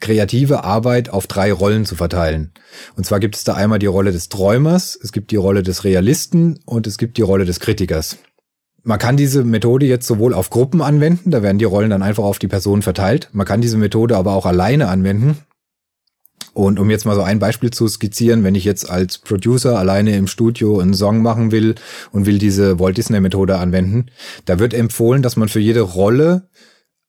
kreative 0.00 0.64
Arbeit 0.64 1.10
auf 1.10 1.28
drei 1.28 1.52
Rollen 1.52 1.84
zu 1.84 1.94
verteilen. 1.94 2.50
Und 2.96 3.06
zwar 3.06 3.20
gibt 3.20 3.36
es 3.36 3.44
da 3.44 3.54
einmal 3.54 3.78
die 3.78 3.86
Rolle 3.86 4.10
des 4.10 4.28
Träumers, 4.30 4.98
es 5.00 5.12
gibt 5.12 5.30
die 5.30 5.36
Rolle 5.36 5.62
des 5.62 5.84
Realisten 5.84 6.58
und 6.64 6.88
es 6.88 6.98
gibt 6.98 7.18
die 7.18 7.22
Rolle 7.22 7.44
des 7.44 7.60
Kritikers. 7.60 8.18
Man 8.88 9.00
kann 9.00 9.16
diese 9.16 9.42
Methode 9.42 9.84
jetzt 9.84 10.06
sowohl 10.06 10.32
auf 10.32 10.48
Gruppen 10.48 10.80
anwenden, 10.80 11.32
da 11.32 11.42
werden 11.42 11.58
die 11.58 11.64
Rollen 11.64 11.90
dann 11.90 12.04
einfach 12.04 12.22
auf 12.22 12.38
die 12.38 12.46
Person 12.46 12.82
verteilt. 12.82 13.28
Man 13.32 13.44
kann 13.44 13.60
diese 13.60 13.78
Methode 13.78 14.16
aber 14.16 14.34
auch 14.34 14.46
alleine 14.46 14.86
anwenden. 14.86 15.38
Und 16.54 16.78
um 16.78 16.88
jetzt 16.88 17.04
mal 17.04 17.16
so 17.16 17.22
ein 17.22 17.40
Beispiel 17.40 17.72
zu 17.72 17.88
skizzieren, 17.88 18.44
wenn 18.44 18.54
ich 18.54 18.62
jetzt 18.62 18.88
als 18.88 19.18
Producer 19.18 19.76
alleine 19.76 20.16
im 20.16 20.28
Studio 20.28 20.78
einen 20.78 20.94
Song 20.94 21.20
machen 21.20 21.50
will 21.50 21.74
und 22.12 22.26
will 22.26 22.38
diese 22.38 22.78
Walt 22.78 22.96
Disney 22.96 23.18
Methode 23.18 23.58
anwenden, 23.58 24.06
da 24.44 24.60
wird 24.60 24.72
empfohlen, 24.72 25.20
dass 25.20 25.34
man 25.34 25.48
für 25.48 25.58
jede 25.58 25.80
Rolle 25.80 26.48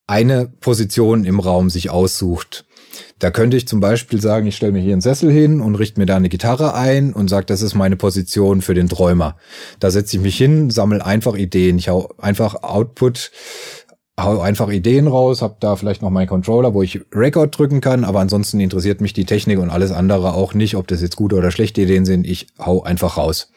eine 0.07 0.48
Position 0.48 1.25
im 1.25 1.39
Raum 1.39 1.69
sich 1.69 1.91
aussucht. 1.91 2.65
Da 3.20 3.32
könnte 3.32 3.58
ich 3.58 3.67
zum 3.67 3.79
Beispiel 3.79 4.22
sagen, 4.22 4.48
ich 4.48 4.56
stelle 4.56 4.72
mir 4.72 4.82
hier 4.82 4.94
einen 4.94 5.01
Sessel 5.01 5.32
hin 5.32 5.60
und 5.62 5.75
richte 5.75 6.00
mir 6.00 6.06
da 6.06 6.15
eine 6.15 6.29
Gitarre 6.29 6.75
ein 6.75 7.13
und 7.13 7.29
sage, 7.29 7.46
das 7.46 7.62
ist 7.62 7.74
meine 7.74 7.96
Position 7.96 8.62
für 8.62 8.74
den 8.74 8.89
Träumer. 8.89 9.38
Da 9.79 9.89
setze 9.89 10.17
ich 10.17 10.24
mich 10.24 10.38
hin, 10.38 10.70
sammle 10.70 11.03
einfach 11.03 11.36
Ideen. 11.36 11.77
Ich 11.77 11.89
hau 11.89 12.10
einfach 12.20 12.63
Output, 12.63 13.32
hau 14.20 14.39
einfach 14.39 14.70
Ideen 14.70 15.08
raus, 15.08 15.41
habe 15.41 15.58
da 15.60 15.75
vielleicht 15.75 16.01
noch 16.01 16.10
meinen 16.10 16.27
Controller, 16.27 16.74
wo 16.74 16.84
ich 16.84 17.01
Record 17.13 17.58
drücken 17.58 17.82
kann, 17.82 18.03
aber 18.03 18.20
ansonsten 18.20 18.60
interessiert 18.60 19.01
mich 19.01 19.13
die 19.13 19.25
Technik 19.25 19.60
und 19.60 19.70
alles 19.70 19.91
andere 19.91 20.34
auch 20.34 20.53
nicht, 20.53 20.75
ob 20.75 20.88
das 20.88 21.01
jetzt 21.01 21.15
gute 21.15 21.36
oder 21.36 21.51
schlechte 21.51 21.82
Ideen 21.82 22.06
sind. 22.06 22.25
Ich 22.25 22.48
hau 22.60 22.84
einfach 22.84 23.17
raus. 23.17 23.51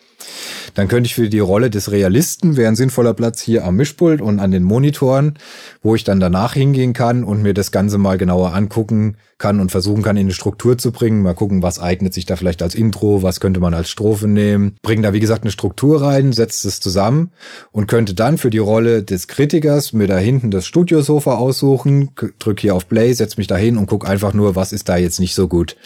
Dann 0.75 0.89
könnte 0.89 1.07
ich 1.07 1.15
für 1.15 1.29
die 1.29 1.39
Rolle 1.39 1.71
des 1.71 1.91
Realisten 1.91 2.57
wäre 2.57 2.69
ein 2.69 2.77
sinnvoller 2.77 3.15
Platz 3.15 3.41
hier 3.41 3.65
am 3.65 3.77
Mischpult 3.77 4.21
und 4.21 4.41
an 4.41 4.51
den 4.51 4.63
Monitoren, 4.63 5.35
wo 5.83 5.95
ich 5.95 6.05
dann 6.05 6.21
danach 6.21 6.55
hingehen 6.55 6.93
kann 6.93 7.25
und 7.25 7.43
mir 7.43 7.55
das 7.55 7.73
Ganze 7.73 7.99
mal 7.99 8.19
genauer 8.19 8.55
angucken 8.55 9.17
kann 9.39 9.59
und 9.59 9.71
versuchen 9.71 10.03
kann, 10.03 10.17
in 10.17 10.27
eine 10.27 10.35
Struktur 10.35 10.79
zu 10.79 10.93
bringen. 10.93 11.23
Mal 11.23 11.35
gucken, 11.35 11.63
was 11.63 11.81
eignet 11.81 12.15
sich 12.15 12.27
da 12.27 12.37
vielleicht 12.37 12.63
als 12.63 12.75
Intro, 12.75 13.23
was 13.23 13.41
könnte 13.41 13.59
man 13.59 13.75
als 13.75 13.91
Strophe 13.91 14.29
nehmen. 14.29 14.77
Bringen 14.83 15.03
da, 15.03 15.13
wie 15.13 15.21
gesagt, 15.21 15.43
eine 15.43 15.51
Struktur 15.51 16.03
rein, 16.03 16.33
setzt 16.33 16.65
es 16.65 16.81
zusammen 16.81 17.33
und 17.73 17.89
könnte 17.89 18.15
dann 18.15 18.39
für 18.39 18.51
die 18.51 18.59
Rolle 18.59 19.03
des 19.03 19.27
Kritikers 19.27 19.93
mir 19.93 20.07
da 20.07 20.19
hinten 20.19 20.51
das 20.51 20.67
Studiosofa 20.67 21.35
aussuchen, 21.37 22.11
drück 22.39 22.61
hier 22.61 22.75
auf 22.75 22.89
Play, 22.89 23.13
setz 23.13 23.37
mich 23.37 23.47
da 23.47 23.57
hin 23.57 23.77
und 23.77 23.87
guck 23.87 24.09
einfach 24.09 24.35
nur, 24.35 24.55
was 24.57 24.73
ist 24.73 24.89
da 24.89 24.97
jetzt 24.97 25.21
nicht 25.21 25.35
so 25.35 25.49
gut. 25.49 25.77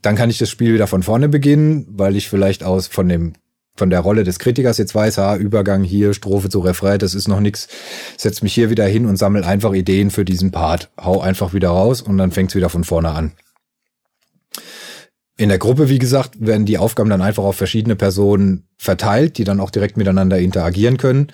Dann 0.00 0.16
kann 0.16 0.30
ich 0.30 0.38
das 0.38 0.48
Spiel 0.48 0.72
wieder 0.72 0.86
von 0.86 1.02
vorne 1.02 1.28
beginnen, 1.28 1.86
weil 1.90 2.16
ich 2.16 2.28
vielleicht 2.28 2.64
aus 2.64 2.86
von 2.86 3.08
dem 3.08 3.34
von 3.80 3.88
der 3.88 4.00
Rolle 4.00 4.24
des 4.24 4.38
Kritikers 4.38 4.76
jetzt 4.76 4.94
weiß, 4.94 5.16
ha, 5.16 5.36
Übergang 5.36 5.82
hier, 5.82 6.12
Strophe 6.12 6.50
zu 6.50 6.60
Refrain, 6.60 6.98
das 6.98 7.14
ist 7.14 7.28
noch 7.28 7.40
nix. 7.40 7.66
Setz 8.18 8.42
mich 8.42 8.52
hier 8.52 8.68
wieder 8.68 8.84
hin 8.84 9.06
und 9.06 9.16
sammel 9.16 9.42
einfach 9.42 9.72
Ideen 9.72 10.10
für 10.10 10.26
diesen 10.26 10.50
Part. 10.50 10.90
Hau 11.00 11.22
einfach 11.22 11.54
wieder 11.54 11.70
raus 11.70 12.02
und 12.02 12.18
dann 12.18 12.30
fängt's 12.30 12.54
wieder 12.54 12.68
von 12.68 12.84
vorne 12.84 13.08
an. 13.12 13.32
In 15.38 15.48
der 15.48 15.56
Gruppe, 15.56 15.88
wie 15.88 15.98
gesagt, 15.98 16.34
werden 16.46 16.66
die 16.66 16.76
Aufgaben 16.76 17.08
dann 17.08 17.22
einfach 17.22 17.42
auf 17.42 17.56
verschiedene 17.56 17.96
Personen 17.96 18.68
verteilt, 18.76 19.38
die 19.38 19.44
dann 19.44 19.60
auch 19.60 19.70
direkt 19.70 19.96
miteinander 19.96 20.38
interagieren 20.38 20.98
können. 20.98 21.28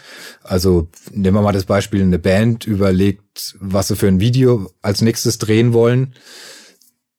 Also 0.45 0.87
nehmen 1.11 1.37
wir 1.37 1.43
mal 1.43 1.51
das 1.51 1.65
Beispiel, 1.65 2.03
eine 2.03 2.21
Band 2.21 2.65
überlegt, 2.65 3.57
was 3.59 3.89
sie 3.89 3.97
für 3.97 4.07
ein 4.07 4.21
Video 4.21 4.71
als 4.83 5.03
nächstes 5.03 5.39
drehen 5.39 5.73
wollen, 5.73 6.15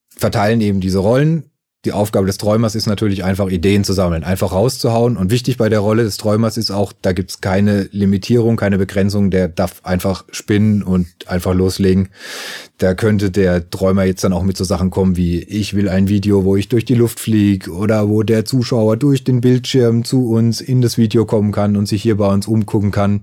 verteilen 0.07 0.61
eben 0.61 0.79
diese 0.79 0.99
Rollen, 0.99 1.51
die 1.85 1.91
Aufgabe 1.93 2.25
des 2.25 2.37
Träumers 2.37 2.75
ist 2.75 2.87
natürlich 2.87 3.23
einfach 3.23 3.49
Ideen 3.49 3.83
zu 3.83 3.93
sammeln, 3.93 4.23
einfach 4.23 4.51
rauszuhauen. 4.51 5.15
Und 5.15 5.31
wichtig 5.31 5.57
bei 5.57 5.69
der 5.69 5.79
Rolle 5.79 6.03
des 6.03 6.17
Träumers 6.17 6.57
ist 6.57 6.71
auch, 6.71 6.91
da 7.01 7.13
gibt's 7.13 7.39
keine 7.39 7.87
Limitierung, 7.91 8.57
keine 8.57 8.77
Begrenzung, 8.77 9.29
der 9.29 9.47
darf 9.47 9.81
einfach 9.83 10.25
spinnen 10.31 10.81
und 10.81 11.07
einfach 11.27 11.53
loslegen. 11.53 12.09
Da 12.79 12.95
könnte 12.95 13.29
der 13.31 13.69
Träumer 13.69 14.03
jetzt 14.03 14.23
dann 14.23 14.33
auch 14.33 14.43
mit 14.43 14.57
so 14.57 14.63
Sachen 14.63 14.89
kommen 14.89 15.17
wie, 15.17 15.39
ich 15.39 15.75
will 15.75 15.87
ein 15.87 16.09
Video, 16.09 16.43
wo 16.43 16.55
ich 16.55 16.67
durch 16.67 16.83
die 16.83 16.95
Luft 16.95 17.19
fliege 17.19 17.71
oder 17.71 18.09
wo 18.09 18.23
der 18.23 18.43
Zuschauer 18.43 18.97
durch 18.97 19.23
den 19.23 19.39
Bildschirm 19.41 20.03
zu 20.03 20.29
uns 20.29 20.61
in 20.61 20.81
das 20.81 20.97
Video 20.97 21.25
kommen 21.25 21.51
kann 21.51 21.77
und 21.77 21.87
sich 21.87 22.01
hier 22.01 22.17
bei 22.17 22.27
uns 22.27 22.47
umgucken 22.47 22.91
kann. 22.91 23.21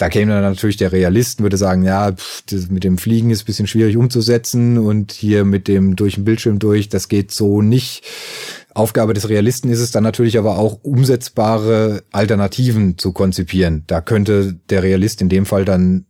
Da 0.00 0.08
käme 0.08 0.32
dann 0.32 0.42
natürlich 0.42 0.78
der 0.78 0.92
Realist 0.92 1.40
und 1.40 1.42
würde 1.42 1.58
sagen, 1.58 1.84
ja, 1.84 2.10
pff, 2.10 2.40
das 2.46 2.70
mit 2.70 2.84
dem 2.84 2.96
Fliegen 2.96 3.30
ist 3.30 3.44
bisschen 3.44 3.66
schwierig 3.66 3.98
umzusetzen 3.98 4.78
und 4.78 5.12
hier 5.12 5.44
mit 5.44 5.68
dem 5.68 5.94
durch 5.94 6.14
den 6.14 6.24
Bildschirm 6.24 6.58
durch, 6.58 6.88
das 6.88 7.08
geht 7.08 7.32
so 7.32 7.60
nicht. 7.60 8.02
Aufgabe 8.72 9.12
des 9.12 9.28
Realisten 9.28 9.68
ist 9.68 9.80
es 9.80 9.90
dann 9.90 10.02
natürlich 10.02 10.38
aber 10.38 10.58
auch 10.58 10.78
umsetzbare 10.82 12.02
Alternativen 12.12 12.96
zu 12.96 13.12
konzipieren. 13.12 13.84
Da 13.88 14.00
könnte 14.00 14.58
der 14.70 14.82
Realist 14.82 15.20
in 15.20 15.28
dem 15.28 15.44
Fall 15.44 15.66
dann 15.66 16.06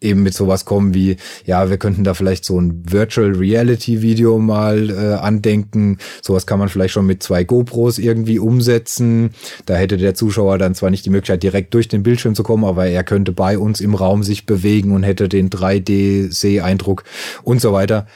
eben 0.00 0.22
mit 0.22 0.34
sowas 0.34 0.64
kommen 0.64 0.94
wie, 0.94 1.16
ja, 1.44 1.70
wir 1.70 1.78
könnten 1.78 2.04
da 2.04 2.14
vielleicht 2.14 2.44
so 2.44 2.60
ein 2.60 2.82
Virtual 2.88 3.32
Reality 3.32 4.02
Video 4.02 4.38
mal 4.38 4.90
äh, 4.90 5.14
andenken. 5.14 5.98
Sowas 6.22 6.46
kann 6.46 6.58
man 6.58 6.68
vielleicht 6.68 6.94
schon 6.94 7.06
mit 7.06 7.22
zwei 7.22 7.44
GoPros 7.44 7.98
irgendwie 7.98 8.38
umsetzen. 8.38 9.30
Da 9.66 9.74
hätte 9.74 9.96
der 9.96 10.14
Zuschauer 10.14 10.58
dann 10.58 10.74
zwar 10.74 10.90
nicht 10.90 11.04
die 11.04 11.10
Möglichkeit, 11.10 11.42
direkt 11.42 11.74
durch 11.74 11.88
den 11.88 12.02
Bildschirm 12.02 12.34
zu 12.34 12.42
kommen, 12.42 12.64
aber 12.64 12.86
er 12.86 13.04
könnte 13.04 13.32
bei 13.32 13.58
uns 13.58 13.80
im 13.80 13.94
Raum 13.94 14.22
sich 14.22 14.46
bewegen 14.46 14.92
und 14.92 15.02
hätte 15.02 15.28
den 15.28 15.50
3D-Seeeindruck 15.50 17.04
und 17.42 17.60
so 17.60 17.72
weiter 17.72 18.06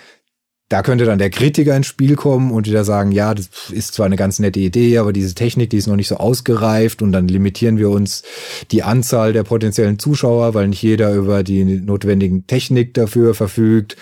da 0.70 0.82
könnte 0.82 1.04
dann 1.04 1.18
der 1.18 1.30
Kritiker 1.30 1.76
ins 1.76 1.88
Spiel 1.88 2.14
kommen 2.14 2.52
und 2.52 2.68
wieder 2.68 2.84
sagen, 2.84 3.10
ja, 3.10 3.34
das 3.34 3.50
ist 3.72 3.92
zwar 3.92 4.06
eine 4.06 4.14
ganz 4.14 4.38
nette 4.38 4.60
Idee, 4.60 4.98
aber 4.98 5.12
diese 5.12 5.34
Technik, 5.34 5.68
die 5.70 5.78
ist 5.78 5.88
noch 5.88 5.96
nicht 5.96 6.06
so 6.06 6.16
ausgereift 6.16 7.02
und 7.02 7.10
dann 7.10 7.26
limitieren 7.26 7.76
wir 7.76 7.90
uns 7.90 8.22
die 8.70 8.84
Anzahl 8.84 9.32
der 9.32 9.42
potenziellen 9.42 9.98
Zuschauer, 9.98 10.54
weil 10.54 10.68
nicht 10.68 10.80
jeder 10.80 11.12
über 11.12 11.42
die 11.42 11.64
notwendigen 11.64 12.46
Technik 12.46 12.94
dafür 12.94 13.34
verfügt. 13.34 13.96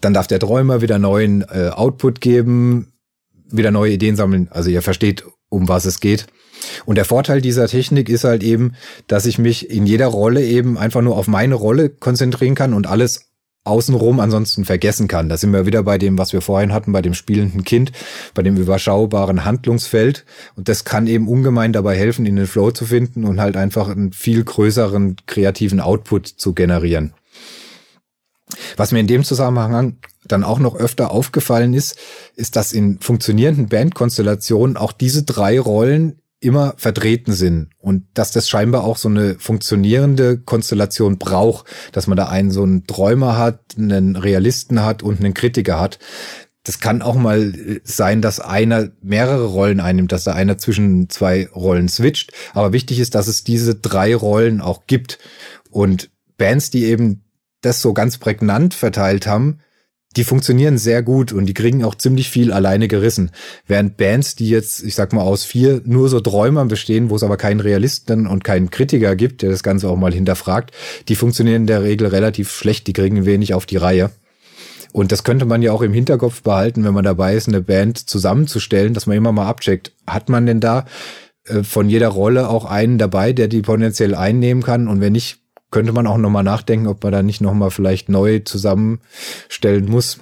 Dann 0.00 0.14
darf 0.14 0.28
der 0.28 0.38
Träumer 0.38 0.80
wieder 0.80 1.00
neuen 1.00 1.42
äh, 1.42 1.70
Output 1.74 2.20
geben, 2.20 2.92
wieder 3.50 3.72
neue 3.72 3.94
Ideen 3.94 4.14
sammeln. 4.14 4.46
Also 4.52 4.70
ihr 4.70 4.82
versteht, 4.82 5.24
um 5.48 5.66
was 5.66 5.86
es 5.86 5.98
geht. 5.98 6.28
Und 6.84 6.94
der 6.94 7.04
Vorteil 7.04 7.40
dieser 7.40 7.66
Technik 7.66 8.08
ist 8.08 8.22
halt 8.22 8.44
eben, 8.44 8.74
dass 9.08 9.26
ich 9.26 9.38
mich 9.38 9.70
in 9.70 9.86
jeder 9.86 10.06
Rolle 10.06 10.44
eben 10.44 10.78
einfach 10.78 11.02
nur 11.02 11.16
auf 11.16 11.26
meine 11.26 11.56
Rolle 11.56 11.90
konzentrieren 11.90 12.54
kann 12.54 12.74
und 12.74 12.86
alles 12.86 13.25
außenrum 13.66 14.20
ansonsten 14.20 14.64
vergessen 14.64 15.08
kann. 15.08 15.28
Da 15.28 15.36
sind 15.36 15.52
wir 15.52 15.66
wieder 15.66 15.82
bei 15.82 15.98
dem, 15.98 16.18
was 16.18 16.32
wir 16.32 16.40
vorhin 16.40 16.72
hatten, 16.72 16.92
bei 16.92 17.02
dem 17.02 17.14
spielenden 17.14 17.64
Kind, 17.64 17.92
bei 18.34 18.42
dem 18.42 18.56
überschaubaren 18.56 19.44
Handlungsfeld. 19.44 20.24
Und 20.54 20.68
das 20.68 20.84
kann 20.84 21.06
eben 21.06 21.28
ungemein 21.28 21.72
dabei 21.72 21.96
helfen, 21.96 22.26
in 22.26 22.36
den 22.36 22.46
Flow 22.46 22.70
zu 22.70 22.86
finden 22.86 23.24
und 23.24 23.40
halt 23.40 23.56
einfach 23.56 23.88
einen 23.88 24.12
viel 24.12 24.44
größeren 24.44 25.16
kreativen 25.26 25.80
Output 25.80 26.26
zu 26.26 26.54
generieren. 26.54 27.12
Was 28.76 28.92
mir 28.92 29.00
in 29.00 29.06
dem 29.06 29.24
Zusammenhang 29.24 29.96
dann 30.24 30.44
auch 30.44 30.58
noch 30.58 30.76
öfter 30.76 31.10
aufgefallen 31.10 31.74
ist, 31.74 31.96
ist, 32.34 32.56
dass 32.56 32.72
in 32.72 33.00
funktionierenden 33.00 33.68
Bandkonstellationen 33.68 34.76
auch 34.76 34.92
diese 34.92 35.22
drei 35.22 35.58
Rollen 35.58 36.20
immer 36.46 36.74
vertreten 36.76 37.32
sind 37.32 37.68
und 37.78 38.04
dass 38.14 38.30
das 38.30 38.48
scheinbar 38.48 38.84
auch 38.84 38.96
so 38.96 39.08
eine 39.08 39.36
funktionierende 39.38 40.38
Konstellation 40.38 41.18
braucht, 41.18 41.66
dass 41.92 42.06
man 42.06 42.16
da 42.16 42.28
einen 42.28 42.50
so 42.50 42.62
einen 42.62 42.86
Träumer 42.86 43.36
hat, 43.36 43.60
einen 43.76 44.16
Realisten 44.16 44.84
hat 44.84 45.02
und 45.02 45.20
einen 45.20 45.34
Kritiker 45.34 45.80
hat. 45.80 45.98
Das 46.62 46.80
kann 46.80 47.02
auch 47.02 47.14
mal 47.14 47.52
sein, 47.84 48.22
dass 48.22 48.40
einer 48.40 48.88
mehrere 49.00 49.44
Rollen 49.46 49.78
einnimmt, 49.78 50.10
dass 50.10 50.24
da 50.24 50.32
einer 50.32 50.58
zwischen 50.58 51.08
zwei 51.10 51.48
Rollen 51.54 51.88
switcht. 51.88 52.32
Aber 52.54 52.72
wichtig 52.72 52.98
ist, 52.98 53.14
dass 53.14 53.28
es 53.28 53.44
diese 53.44 53.76
drei 53.76 54.16
Rollen 54.16 54.60
auch 54.60 54.86
gibt. 54.86 55.18
Und 55.70 56.10
Bands, 56.38 56.70
die 56.70 56.86
eben 56.86 57.22
das 57.60 57.82
so 57.82 57.92
ganz 57.92 58.18
prägnant 58.18 58.74
verteilt 58.74 59.28
haben, 59.28 59.60
die 60.16 60.24
funktionieren 60.24 60.78
sehr 60.78 61.02
gut 61.02 61.32
und 61.32 61.46
die 61.46 61.54
kriegen 61.54 61.84
auch 61.84 61.94
ziemlich 61.94 62.30
viel 62.30 62.52
alleine 62.52 62.88
gerissen. 62.88 63.30
Während 63.66 63.96
Bands, 63.96 64.34
die 64.34 64.48
jetzt, 64.48 64.82
ich 64.82 64.94
sag 64.94 65.12
mal, 65.12 65.22
aus 65.22 65.44
vier 65.44 65.82
nur 65.84 66.08
so 66.08 66.20
Träumern 66.20 66.68
bestehen, 66.68 67.10
wo 67.10 67.16
es 67.16 67.22
aber 67.22 67.36
keinen 67.36 67.60
Realisten 67.60 68.26
und 68.26 68.42
keinen 68.42 68.70
Kritiker 68.70 69.14
gibt, 69.14 69.42
der 69.42 69.50
das 69.50 69.62
Ganze 69.62 69.88
auch 69.88 69.96
mal 69.96 70.12
hinterfragt, 70.12 70.72
die 71.08 71.16
funktionieren 71.16 71.62
in 71.62 71.66
der 71.66 71.82
Regel 71.82 72.08
relativ 72.08 72.50
schlecht, 72.50 72.86
die 72.86 72.92
kriegen 72.92 73.26
wenig 73.26 73.54
auf 73.54 73.66
die 73.66 73.76
Reihe. 73.76 74.10
Und 74.92 75.12
das 75.12 75.24
könnte 75.24 75.44
man 75.44 75.60
ja 75.60 75.72
auch 75.72 75.82
im 75.82 75.92
Hinterkopf 75.92 76.42
behalten, 76.42 76.82
wenn 76.84 76.94
man 76.94 77.04
dabei 77.04 77.34
ist, 77.34 77.48
eine 77.48 77.60
Band 77.60 77.98
zusammenzustellen, 77.98 78.94
dass 78.94 79.06
man 79.06 79.16
immer 79.16 79.32
mal 79.32 79.46
abcheckt, 79.46 79.92
hat 80.06 80.30
man 80.30 80.46
denn 80.46 80.60
da 80.60 80.86
äh, 81.44 81.62
von 81.62 81.90
jeder 81.90 82.08
Rolle 82.08 82.48
auch 82.48 82.64
einen 82.64 82.96
dabei, 82.96 83.34
der 83.34 83.48
die 83.48 83.60
potenziell 83.60 84.14
einnehmen 84.14 84.62
kann? 84.62 84.88
Und 84.88 85.02
wenn 85.02 85.12
nicht, 85.12 85.40
könnte 85.70 85.92
man 85.92 86.06
auch 86.06 86.18
nochmal 86.18 86.44
nachdenken, 86.44 86.86
ob 86.86 87.02
man 87.02 87.12
da 87.12 87.22
nicht 87.22 87.40
nochmal 87.40 87.70
vielleicht 87.70 88.08
neu 88.08 88.40
zusammenstellen 88.40 89.86
muss. 89.86 90.18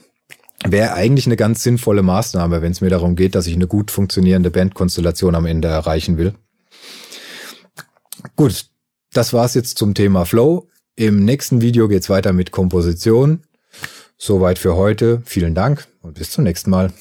Wäre 0.66 0.94
eigentlich 0.94 1.26
eine 1.26 1.36
ganz 1.36 1.62
sinnvolle 1.62 2.02
Maßnahme, 2.02 2.62
wenn 2.62 2.72
es 2.72 2.80
mir 2.80 2.90
darum 2.90 3.16
geht, 3.16 3.34
dass 3.34 3.46
ich 3.46 3.54
eine 3.54 3.66
gut 3.66 3.90
funktionierende 3.90 4.50
Bandkonstellation 4.50 5.34
am 5.34 5.46
Ende 5.46 5.68
erreichen 5.68 6.16
will. 6.16 6.34
Gut, 8.36 8.66
das 9.12 9.32
war's 9.32 9.54
jetzt 9.54 9.76
zum 9.76 9.94
Thema 9.94 10.24
Flow. 10.24 10.68
Im 10.96 11.24
nächsten 11.24 11.60
Video 11.60 11.88
geht's 11.88 12.08
weiter 12.08 12.32
mit 12.32 12.50
Komposition. 12.50 13.42
Soweit 14.16 14.58
für 14.58 14.76
heute. 14.76 15.22
Vielen 15.26 15.54
Dank 15.54 15.86
und 16.00 16.18
bis 16.18 16.30
zum 16.30 16.44
nächsten 16.44 16.70
Mal. 16.70 16.92